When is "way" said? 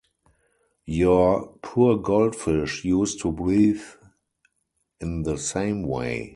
5.83-6.29